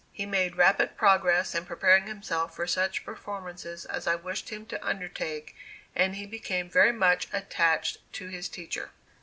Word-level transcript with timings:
He 0.11 0.25
made 0.25 0.55
rapid 0.55 0.97
progress 0.97 1.53
in 1.53 1.67
preparing 1.67 2.07
himself 2.07 2.55
for 2.55 2.65
such 2.65 3.05
performances 3.05 3.85
as 3.85 4.07
I 4.07 4.15
wished 4.15 4.49
him 4.49 4.65
to 4.65 4.83
undertake 4.83 5.55
and 5.95 6.15
he 6.15 6.25
became 6.25 6.71
very 6.71 6.91
much 6.91 7.27
attached 7.31 7.97
to 8.13 8.27
his 8.27 8.49
teacher. 8.49 8.89